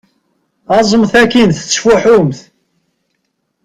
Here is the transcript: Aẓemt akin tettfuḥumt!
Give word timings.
Aẓemt 0.77 1.13
akin 1.21 1.49
tettfuḥumt! 1.57 2.39